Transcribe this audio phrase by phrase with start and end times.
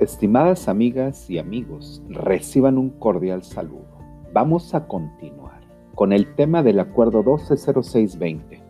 [0.00, 3.98] Estimadas amigas y amigos, reciban un cordial saludo.
[4.32, 5.60] Vamos a continuar
[5.94, 8.62] con el tema del acuerdo 120620.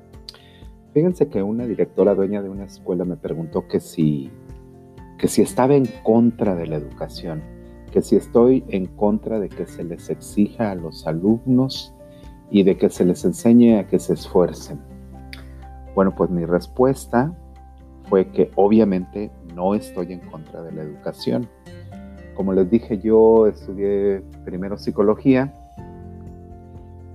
[0.93, 4.29] Fíjense que una directora dueña de una escuela me preguntó que si,
[5.19, 7.45] que si estaba en contra de la educación,
[7.93, 11.95] que si estoy en contra de que se les exija a los alumnos
[12.51, 14.81] y de que se les enseñe a que se esfuercen.
[15.95, 17.33] Bueno, pues mi respuesta
[18.11, 21.49] fue que obviamente no estoy en contra de la educación.
[22.35, 25.55] Como les dije, yo estudié primero psicología,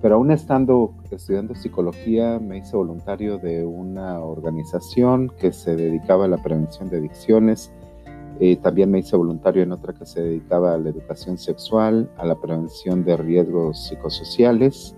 [0.01, 6.27] pero aún estando estudiando psicología me hice voluntario de una organización que se dedicaba a
[6.27, 7.71] la prevención de adicciones.
[8.39, 12.25] Eh, también me hice voluntario en otra que se dedicaba a la educación sexual, a
[12.25, 14.95] la prevención de riesgos psicosociales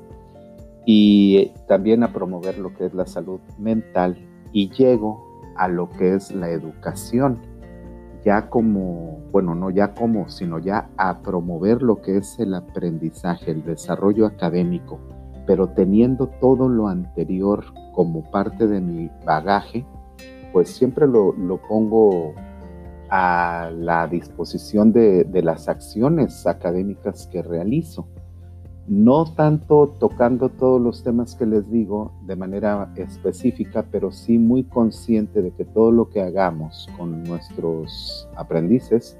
[0.85, 4.17] y también a promover lo que es la salud mental.
[4.51, 5.26] Y llego
[5.57, 7.39] a lo que es la educación,
[8.23, 13.51] ya como, bueno, no ya como, sino ya a promover lo que es el aprendizaje,
[13.51, 14.99] el desarrollo académico,
[15.45, 17.63] pero teniendo todo lo anterior
[17.93, 19.85] como parte de mi bagaje,
[20.51, 21.33] pues siempre lo,
[21.67, 22.33] pongo
[23.09, 28.07] a la disposición de, de las acciones académicas que realizo
[28.87, 34.63] no tanto tocando todos los temas que les digo de manera específica, pero sí muy
[34.63, 39.17] consciente de que todo lo que hagamos con nuestros aprendices,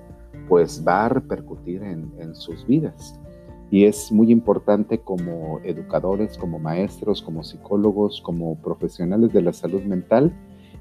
[0.48, 3.20] pues va a repercutir en, sus vidas.
[3.70, 9.82] Y es muy importante como educadores, como maestros, como psicólogos, como profesionales de la salud
[9.84, 10.32] mental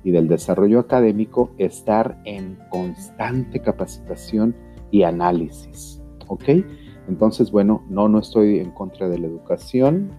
[0.04, 4.54] y del desarrollo académico, estar en constante capacitación
[4.92, 6.00] y análisis.
[6.28, 6.44] ¿Ok?
[7.08, 10.10] Entonces, bueno, no, no estoy en contra de la educación,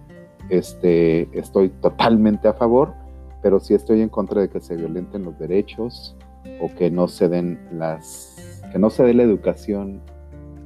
[0.48, 2.94] este, estoy totalmente a favor,
[3.42, 6.16] pero sí estoy en contra de que se violenten los derechos
[6.60, 10.00] o que no se den las, que no se dé la educación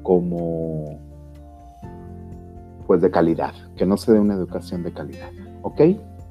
[0.02, 0.98] como,
[2.86, 5.30] pues de calidad, que no se dé una educación de calidad,
[5.62, 5.80] ¿ok?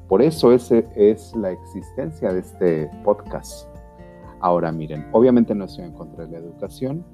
[0.07, 3.67] Por eso ese es la existencia de este podcast.
[4.41, 7.05] Ahora miren, obviamente no estoy en contra de la educación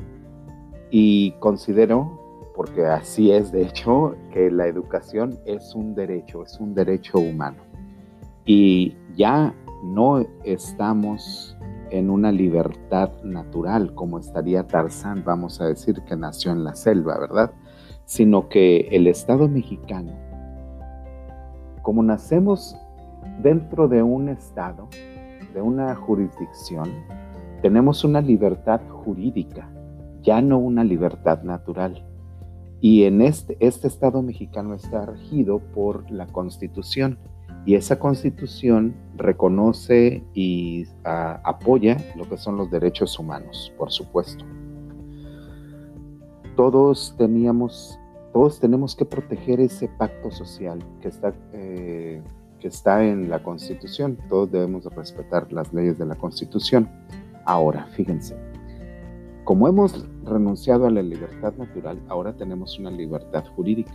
[0.89, 2.16] y considero
[2.57, 7.62] porque así es de hecho que la educación es un derecho, es un derecho humano.
[8.45, 9.53] Y ya
[9.84, 11.56] no estamos
[11.91, 17.19] en una libertad natural como estaría Tarzán, vamos a decir que nació en la selva,
[17.19, 17.51] ¿verdad?
[18.06, 20.13] Sino que el Estado mexicano,
[21.84, 22.75] como nacemos
[23.44, 24.89] dentro de un Estado,
[25.53, 26.89] de una jurisdicción,
[27.62, 29.69] tenemos una libertad jurídica,
[30.24, 32.06] ya no una libertad natural.
[32.79, 37.17] Y en este, este Estado mexicano está regido por la Constitución
[37.67, 44.45] y esa Constitución reconoce y apoya lo que son los derechos humanos, por supuesto.
[46.55, 47.99] Todos teníamos,
[48.31, 52.21] todos tenemos que proteger ese pacto social que está, eh,
[52.59, 54.17] que está en la Constitución.
[54.29, 56.89] Todos debemos respetar las leyes de la Constitución.
[57.44, 58.38] Ahora, fíjense,
[59.47, 63.93] como hemos renunciado a la libertad natural, ahora tenemos una libertad jurídica.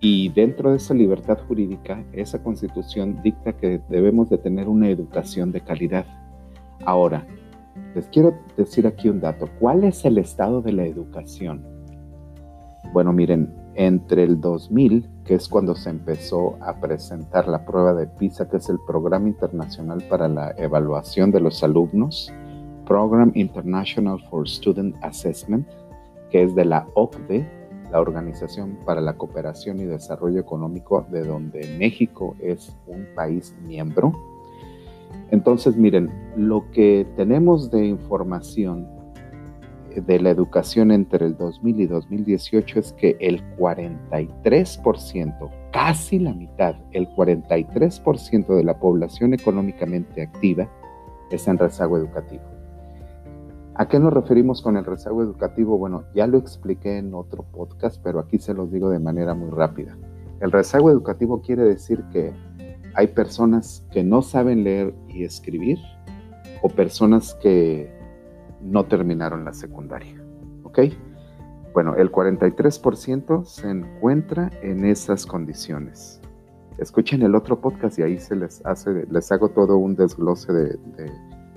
[0.00, 5.52] Y dentro de esa libertad jurídica, esa constitución dicta que debemos de tener una educación
[5.52, 6.06] de calidad.
[6.84, 7.24] Ahora,
[7.94, 9.48] les quiero decir aquí un dato.
[9.60, 11.64] ¿Cuál es el estado de la educación?
[12.92, 18.08] Bueno, miren, entre el 2000, que es cuando se empezó a presentar la prueba de
[18.08, 22.32] PISA, que es el Programa Internacional para la Evaluación de los Alumnos,
[22.90, 25.64] Program International for Student Assessment,
[26.28, 27.48] que es de la OCDE,
[27.92, 34.12] la Organización para la Cooperación y Desarrollo Económico, de donde México es un país miembro.
[35.30, 38.88] Entonces, miren, lo que tenemos de información
[39.94, 46.74] de la educación entre el 2000 y 2018 es que el 43%, casi la mitad,
[46.90, 50.68] el 43% de la población económicamente activa
[51.30, 52.59] está en rezago educativo.
[53.80, 55.78] ¿A qué nos referimos con el rezago educativo?
[55.78, 59.48] Bueno, ya lo expliqué en otro podcast, pero aquí se los digo de manera muy
[59.48, 59.96] rápida.
[60.40, 62.30] El rezago educativo quiere decir que
[62.92, 65.78] hay personas que no saben leer y escribir
[66.60, 67.90] o personas que
[68.60, 70.22] no terminaron la secundaria.
[70.64, 70.80] ¿Ok?
[71.72, 76.20] Bueno, el 43% se encuentra en esas condiciones.
[76.76, 80.78] Escuchen el otro podcast y ahí se les hace, les hago todo un desglose de,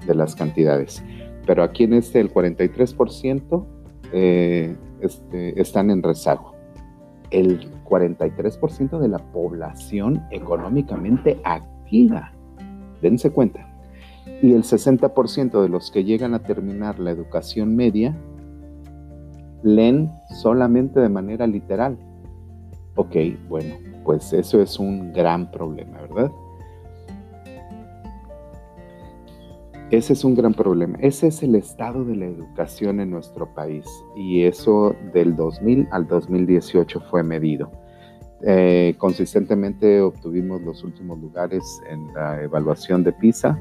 [0.08, 1.04] de las cantidades
[1.46, 3.66] pero aquí en este el 43%
[4.14, 6.54] eh, este, están en rezago.
[7.32, 12.32] El 43% de la población económicamente activa,
[13.02, 13.68] dense cuenta.
[14.42, 18.16] Y el 60% de los que llegan a terminar la educación media
[19.64, 20.12] leen
[20.42, 21.98] solamente de manera literal.
[22.96, 23.16] Ok,
[23.50, 26.32] bueno, pues eso es un gran problema, ¿verdad?
[29.94, 30.98] Ese es un gran problema.
[31.02, 33.86] Ese es el estado de la educación en nuestro país
[34.16, 37.72] y eso del 2000 al 2018 fue medido.
[38.42, 43.56] Eh, consistentemente obtuvimos los últimos lugares en la evaluación de PISA.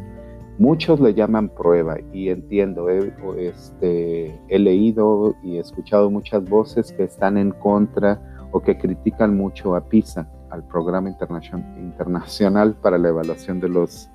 [0.58, 7.04] Muchos le llaman prueba y entiendo, este, he leído y he escuchado muchas voces que
[7.04, 13.60] están en contra o que critican mucho a PISA, al Programa Internacional para la Evaluación
[13.60, 14.08] de los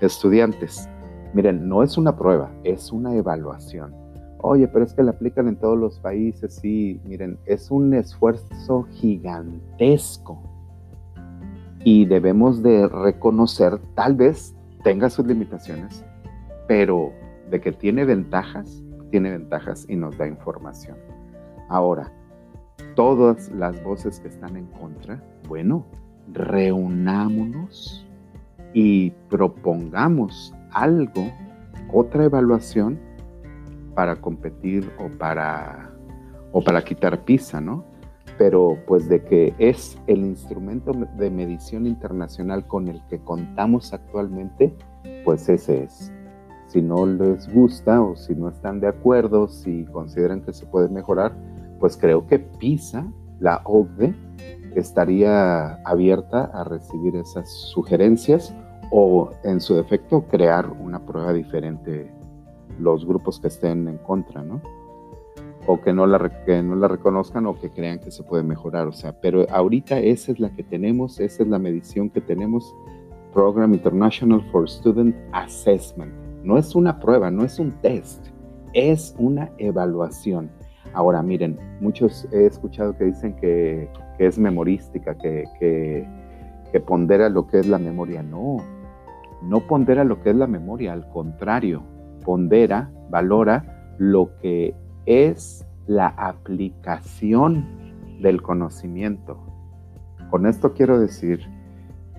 [0.00, 0.88] Estudiantes.
[1.34, 3.94] Miren, no es una prueba, es una evaluación.
[4.40, 8.84] Oye, pero es que la aplican en todos los países, sí, miren, es un esfuerzo
[8.92, 10.40] gigantesco
[11.84, 14.54] y debemos de reconocer, tal vez
[14.84, 16.04] tenga sus limitaciones,
[16.66, 17.12] pero
[17.50, 20.96] de que tiene ventajas, tiene ventajas y nos da información.
[21.68, 22.12] Ahora,
[22.94, 25.84] todas las voces que están en contra, bueno,
[26.32, 28.06] reunámonos
[28.72, 31.30] y propongamos algo,
[31.92, 32.98] otra evaluación
[33.94, 35.90] para competir o para,
[36.52, 37.84] o para quitar pizza, ¿no?
[38.36, 44.76] Pero pues de que es el instrumento de medición internacional con el que contamos actualmente,
[45.24, 46.12] pues ese es.
[46.68, 50.88] Si no les gusta o si no están de acuerdo, si consideran que se puede
[50.88, 51.34] mejorar,
[51.80, 53.10] pues creo que PISA,
[53.40, 54.14] la OCDE,
[54.74, 58.54] estaría abierta a recibir esas sugerencias
[58.90, 62.10] o en su defecto crear una prueba diferente
[62.78, 64.60] los grupos que estén en contra, ¿no?
[65.66, 66.18] O que no, la,
[66.62, 70.32] no la reconozcan o que crean que se puede mejorar, o sea, pero ahorita esa
[70.32, 72.74] es la que tenemos, esa es la medición que tenemos,
[73.34, 76.12] Program International for Student Assessment.
[76.42, 78.28] No es una prueba, no es un test,
[78.72, 80.50] es una evaluación.
[80.94, 86.08] Ahora, miren, muchos he escuchado que dicen que, es memorística, que, que,
[86.72, 88.20] que pondera lo que es la memoria.
[88.22, 88.56] No,
[89.42, 91.82] no pondera lo que es la memoria, al contrario,
[92.24, 94.74] pondera, valora lo que
[95.06, 97.64] es la aplicación
[98.20, 99.38] del conocimiento.
[100.30, 101.40] Con esto quiero decir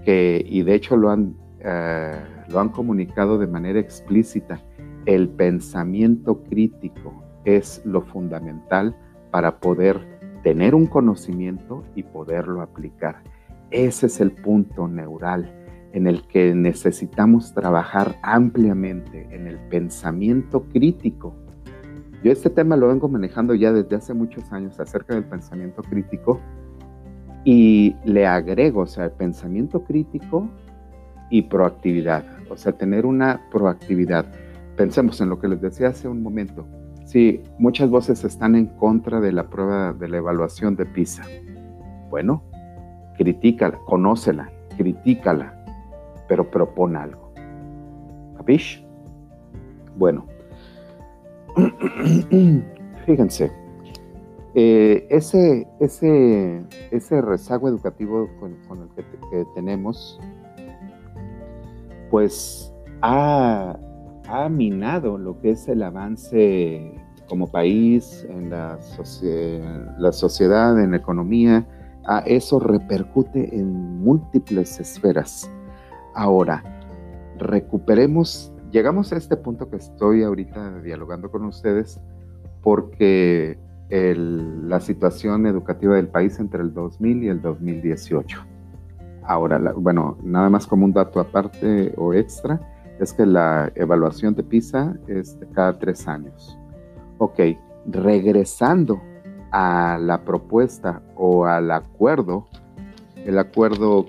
[0.03, 2.19] que, y de hecho lo han, eh,
[2.49, 4.59] lo han comunicado de manera explícita,
[5.05, 8.95] el pensamiento crítico es lo fundamental
[9.31, 13.21] para poder tener un conocimiento y poderlo aplicar.
[13.71, 15.58] Ese es el punto neural
[15.93, 21.35] en el que necesitamos trabajar ampliamente en el pensamiento crítico.
[22.23, 26.39] Yo este tema lo vengo manejando ya desde hace muchos años acerca del pensamiento crítico
[27.45, 30.49] y le agrego, o sea, el pensamiento crítico
[31.29, 34.25] y proactividad, o sea, tener una proactividad.
[34.75, 36.67] Pensemos en lo que les decía hace un momento.
[37.05, 41.23] Si muchas voces están en contra de la prueba de la evaluación de PISA.
[42.09, 42.43] Bueno,
[43.17, 45.58] critícala, conócela, critícala,
[46.29, 47.33] pero propone algo.
[48.37, 48.85] ¿Capish?
[49.97, 50.25] Bueno,
[53.05, 53.51] fíjense,
[54.55, 60.19] eh, ese, ese, ese rezago educativo con, el que, tenemos,
[62.09, 63.77] pues ha,
[64.27, 66.93] ha, minado lo que es el avance
[67.27, 68.79] como país, en la,
[69.97, 71.67] la sociedad, en la economía.
[72.05, 75.51] A eso repercute en múltiples esferas.
[76.19, 76.61] Ahora,
[77.37, 81.97] recuperemos, llegamos a este punto que estoy ahorita dialogando con ustedes
[82.61, 83.57] porque
[83.89, 88.45] la situación educativa del país entre el 2000 y el 2018.
[89.23, 92.59] Ahora, bueno, nada más como un dato aparte o extra,
[92.99, 96.59] es que la evaluación de PISA es de cada tres años.
[97.17, 97.39] Ok,
[97.85, 99.01] regresando
[99.51, 102.45] a la propuesta o al acuerdo,
[103.15, 104.05] el acuerdo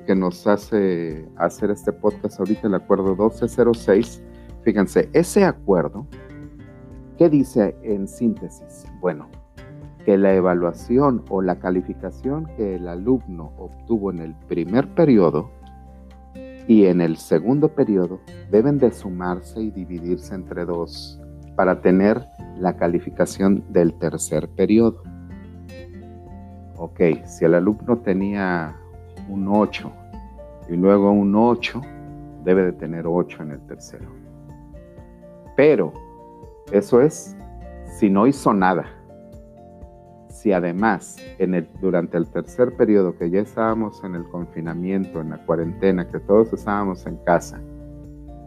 [0.00, 4.22] que nos hace hacer este podcast ahorita, el acuerdo 1206.
[4.62, 6.06] Fíjense, ese acuerdo,
[7.18, 8.86] ¿qué dice en síntesis?
[9.00, 9.28] Bueno,
[10.04, 15.50] que la evaluación o la calificación que el alumno obtuvo en el primer periodo
[16.66, 18.20] y en el segundo periodo
[18.50, 21.20] deben de sumarse y dividirse entre dos
[21.56, 22.24] para tener
[22.58, 25.02] la calificación del tercer periodo.
[26.76, 28.76] Ok, si el alumno tenía
[29.28, 29.92] un 8
[30.68, 31.80] y luego un 8,
[32.44, 34.08] debe de tener 8 en el tercero.
[35.56, 35.92] Pero
[36.72, 37.36] eso es
[37.98, 38.86] si no hizo nada.
[40.28, 41.18] Si además
[41.80, 46.52] durante el tercer periodo que ya estábamos en el confinamiento, en la cuarentena, que todos
[46.52, 47.60] estábamos en casa,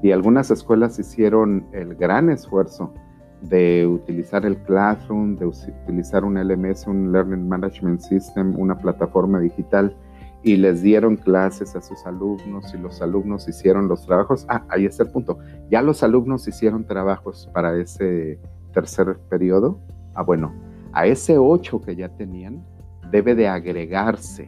[0.01, 2.93] y algunas escuelas hicieron el gran esfuerzo
[3.41, 9.95] de utilizar el Classroom, de utilizar un LMS, un Learning Management System, una plataforma digital,
[10.45, 14.45] y les dieron clases a sus alumnos y los alumnos hicieron los trabajos.
[14.47, 15.39] Ah, ahí está el punto.
[15.71, 18.39] Ya los alumnos hicieron trabajos para ese
[18.71, 19.79] tercer periodo.
[20.13, 20.53] Ah, bueno,
[20.93, 22.63] a ese ocho que ya tenían,
[23.09, 24.47] debe de agregarse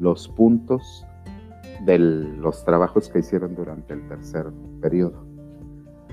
[0.00, 1.04] los puntos
[1.84, 4.46] de los trabajos que hicieron durante el tercer
[4.80, 5.22] periodo.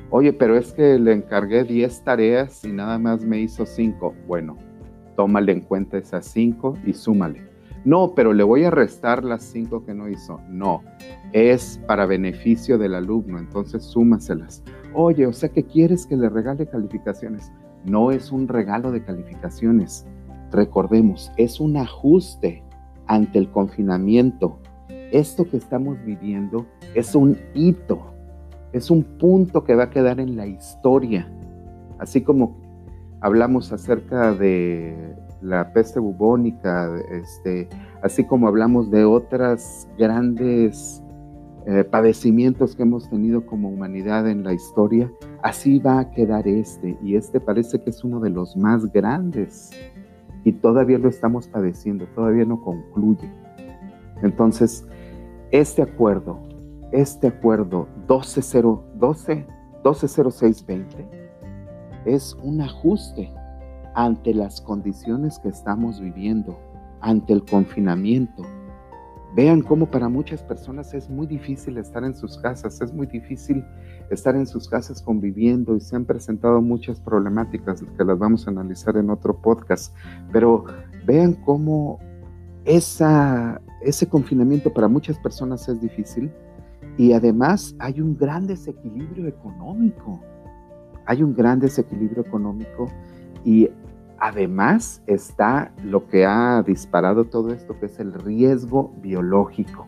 [0.10, 4.14] Oye, pero es que le encargué 10 tareas y nada más me hizo 5.
[4.28, 4.58] Bueno,
[5.16, 7.53] tómale en cuenta esas 5 y súmale.
[7.86, 10.40] No, pero le voy a restar las 5 que no hizo.
[10.50, 10.82] No,
[11.34, 14.64] es para beneficio del alumno, entonces súmaselas.
[14.94, 17.52] Oye, o sea que quieres que le regale calificaciones.
[17.86, 20.06] No es un regalo de calificaciones.
[20.52, 22.64] Recordemos, es un ajuste
[23.08, 24.60] ante el confinamiento.
[25.12, 28.14] Esto que estamos viviendo es un hito
[28.74, 31.32] es un punto que va a quedar en la historia.
[32.00, 32.58] Así como
[33.22, 37.68] hablamos acerca de la peste bubónica, este,
[38.02, 41.04] así como hablamos de otras grandes
[41.66, 46.98] eh, padecimientos que hemos tenido como humanidad en la historia, así va a quedar este.
[47.04, 49.72] Y este parece que es uno de los más grandes.
[50.46, 53.32] Y todavía lo estamos padeciendo, todavía no concluye.
[54.22, 54.86] Entonces,
[55.52, 56.54] este acuerdo
[56.94, 61.06] este acuerdo 12, 120620
[62.06, 63.34] es un ajuste
[63.96, 66.58] ante las condiciones que estamos viviendo,
[67.02, 68.44] ante el confinamiento.
[69.36, 73.66] Vean cómo para muchas personas es muy difícil estar en sus casas, es muy difícil
[74.12, 78.52] estar en sus casas conviviendo y se han presentado muchas problemáticas que las vamos a
[78.52, 79.96] analizar en otro podcast.
[80.32, 80.66] Pero
[81.06, 82.00] vean cómo
[82.66, 86.32] esa, ese confinamiento para muchas personas es difícil
[86.98, 90.22] y además hay un gran desequilibrio económico.
[91.06, 92.88] Hay un gran desequilibrio económico
[93.44, 93.68] y
[94.24, 99.86] además está lo que ha disparado todo esto, que es el riesgo biológico.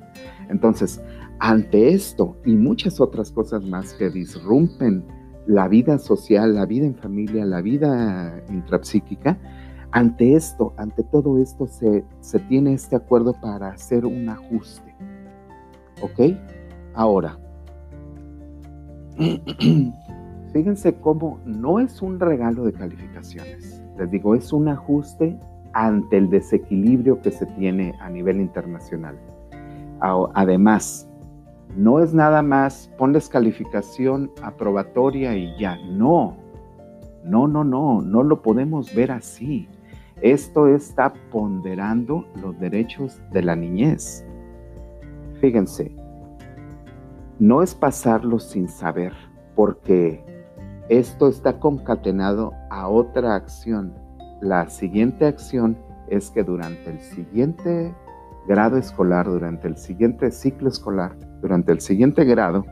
[0.49, 1.01] Entonces,
[1.39, 5.05] ante esto y muchas otras cosas más que disrumpen
[5.47, 9.37] la vida social, la vida en familia, la vida intrapsíquica,
[9.91, 14.93] ante esto, ante todo esto, se, se tiene este acuerdo para hacer un ajuste.
[16.01, 16.35] ¿Ok?
[16.93, 17.39] Ahora,
[20.51, 23.84] fíjense cómo no es un regalo de calificaciones.
[23.97, 25.37] Les digo, es un ajuste
[25.73, 29.17] ante el desequilibrio que se tiene a nivel internacional.
[29.99, 31.09] Además,
[31.75, 35.77] no es nada más ponles calificación aprobatoria y ya.
[35.89, 36.37] No,
[37.23, 39.67] no, no, no, no lo podemos ver así.
[40.21, 44.25] Esto está ponderando los derechos de la niñez.
[45.41, 45.93] Fíjense,
[47.39, 49.11] no es pasarlo sin saber,
[49.55, 50.24] porque
[50.89, 53.93] esto está concatenado a otra acción.
[54.41, 55.77] La siguiente acción
[56.09, 57.93] es que durante el siguiente
[58.47, 62.65] grado escolar, durante el siguiente ciclo escolar, durante el siguiente grado,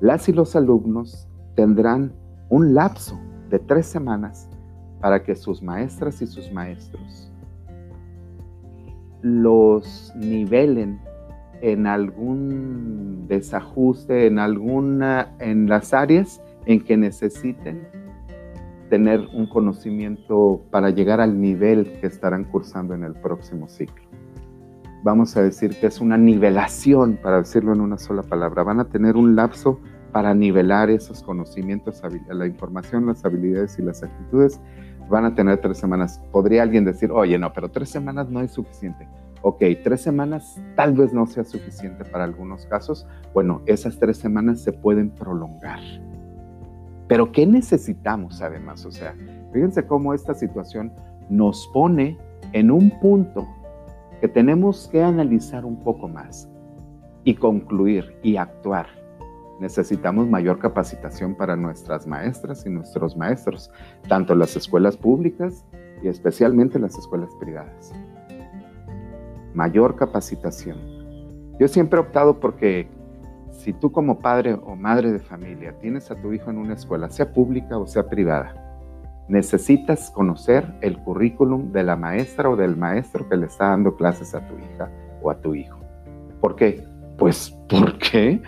[0.00, 2.12] las y los alumnos tendrán
[2.48, 3.18] un lapso
[3.50, 4.48] de tres semanas
[5.00, 7.30] para que sus maestras y sus maestros
[9.22, 11.00] los nivelen
[11.60, 17.88] en algún desajuste, en alguna, en las áreas en que necesiten
[18.90, 24.06] tener un conocimiento para llegar al nivel que estarán cursando en el próximo ciclo.
[25.02, 28.62] Vamos a decir que es una nivelación, para decirlo en una sola palabra.
[28.64, 29.80] Van a tener un lapso
[30.12, 34.60] para nivelar esos conocimientos, la información, las habilidades y las actitudes.
[35.08, 36.20] Van a tener tres semanas.
[36.30, 39.08] Podría alguien decir, oye, no, pero tres semanas no es suficiente
[39.42, 44.60] ok, tres semanas tal vez no sea suficiente para algunos casos, bueno, esas tres semanas
[44.62, 45.78] se pueden prolongar.
[47.08, 48.84] Pero ¿qué necesitamos además?
[48.84, 49.14] O sea,
[49.52, 50.92] fíjense cómo esta situación
[51.28, 52.18] nos pone
[52.52, 53.46] en un punto
[54.20, 56.48] que tenemos que analizar un poco más
[57.24, 58.86] y concluir y actuar.
[59.60, 63.70] Necesitamos mayor capacitación para nuestras maestras y nuestros maestros,
[64.08, 65.64] tanto las escuelas públicas
[66.02, 67.92] y especialmente las escuelas privadas
[69.58, 70.78] mayor capacitación.
[71.58, 72.88] Yo siempre he optado porque
[73.58, 77.10] si tú como padre o madre de familia tienes a tu hijo en una escuela,
[77.10, 78.54] sea pública o sea privada,
[79.28, 84.32] necesitas conocer el currículum de la maestra o del maestro que le está dando clases
[84.36, 84.88] a tu hija
[85.22, 85.76] o a tu hijo.
[86.40, 86.84] ¿Por qué?
[87.18, 88.40] Pues, ¿por qué?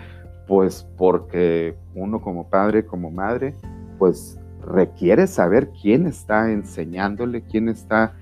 [0.47, 3.53] Pues porque uno como padre, como madre,
[3.99, 8.15] pues requiere saber quién está enseñándole, quién está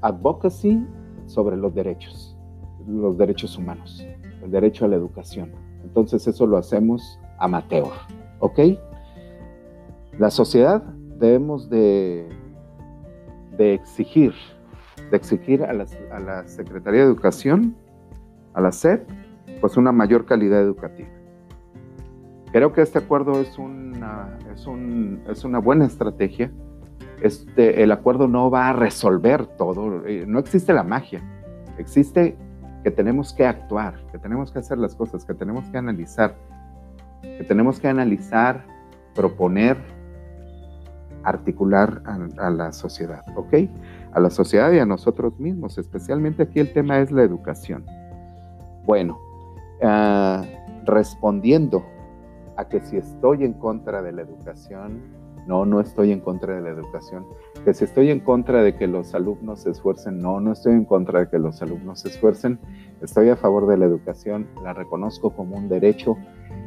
[0.00, 0.82] advocacy
[1.26, 2.38] sobre los derechos,
[2.86, 4.02] los derechos humanos
[4.44, 5.52] el derecho a la educación.
[5.82, 7.88] Entonces eso lo hacemos amateur,
[8.38, 8.60] ¿ok?
[10.18, 10.82] La sociedad
[11.18, 12.28] debemos de,
[13.58, 14.32] exigir,
[15.10, 17.74] de exigir a la, Secretaría de Educación,
[18.52, 19.00] a la SED,
[19.60, 21.08] pues una mayor calidad educativa.
[22.52, 24.66] Creo que este acuerdo es una, es,
[25.28, 26.52] es una buena estrategia.
[27.20, 31.22] Este, el acuerdo no va a resolver todo, eh, no existe la magia,
[31.78, 32.36] existe
[32.84, 36.36] que tenemos que actuar, que tenemos que hacer las cosas, que tenemos que analizar,
[37.22, 38.62] que tenemos que analizar,
[39.14, 39.78] proponer,
[41.22, 43.54] articular a, la sociedad, ¿ok?
[44.12, 47.86] A la sociedad y a nosotros mismos, especialmente aquí el tema es la educación.
[48.84, 49.18] Bueno,
[49.82, 50.44] ah,
[50.84, 51.82] respondiendo
[52.58, 55.00] a que si estoy en contra de la educación,
[55.46, 57.24] no, no estoy en contra de la educación.
[57.64, 60.84] Que si estoy en contra de que los alumnos se esfuercen, no, no estoy en
[60.84, 62.58] contra de que los alumnos se esfuercen.
[63.00, 66.16] Estoy a favor de la educación, la reconozco como un derecho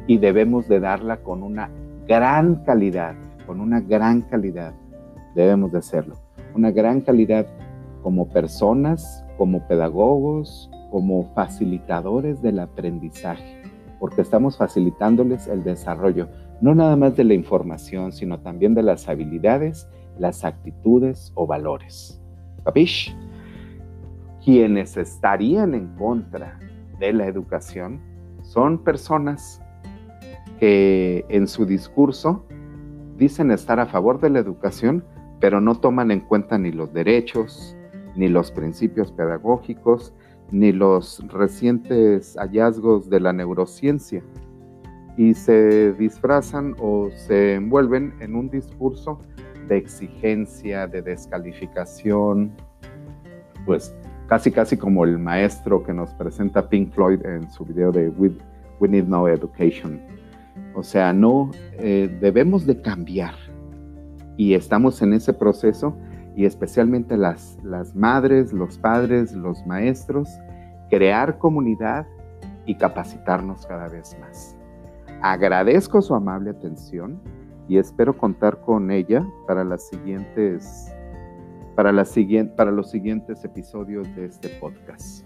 [0.08, 1.70] y debemos de darla con una
[2.08, 3.14] gran calidad,
[3.46, 4.74] con una gran calidad.
[5.36, 6.16] Debemos de hacerlo.
[6.54, 7.46] Una gran calidad
[8.02, 13.62] como personas, como pedagogos, como facilitadores del aprendizaje,
[14.00, 16.28] porque estamos facilitándoles el desarrollo
[16.60, 22.20] no nada más de la información, sino también de las habilidades, las actitudes o valores.
[22.64, 23.16] ¿Capish?
[24.44, 26.58] Quienes estarían en contra
[26.98, 28.00] de la educación
[28.42, 29.60] son personas
[30.58, 32.44] que en su discurso
[33.16, 35.04] dicen estar a favor de la educación,
[35.40, 37.76] pero no toman en cuenta ni los derechos,
[38.16, 40.14] ni los principios pedagógicos,
[40.50, 44.22] ni los recientes hallazgos de la neurociencia
[45.18, 49.18] y se disfrazan o se envuelven en un discurso
[49.68, 52.52] de exigencia, de descalificación,
[53.66, 53.94] pues
[54.26, 58.30] casi casi como el maestro que nos presenta Pink Floyd en su video de We,
[58.88, 60.00] Need No Education.
[60.74, 63.34] O sea, no eh, debemos de cambiar
[64.36, 65.96] y estamos en ese proceso
[66.36, 70.28] y especialmente las, las madres, los padres, los maestros,
[70.88, 72.06] crear comunidad
[72.64, 74.56] y capacitarnos cada vez más.
[75.20, 77.20] Agradezco su amable atención
[77.68, 80.92] y espero contar con ella para las siguientes
[81.76, 82.04] para, la
[82.56, 85.24] para los siguientes episodios de este podcast.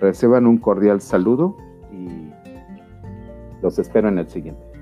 [0.00, 1.56] Reciban un cordial saludo
[1.92, 2.32] y
[3.62, 4.73] los espero en el siguiente.